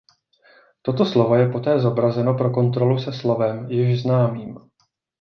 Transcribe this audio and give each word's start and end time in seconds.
Toto 0.85 1.03
slovo 1.05 1.35
je 1.37 1.51
poté 1.53 1.77
zobrazeno 1.79 2.33
pro 2.33 2.49
kontrolu 2.51 2.97
se 2.99 3.13
slovem 3.13 3.65
již 3.71 4.01
známým. 4.01 4.57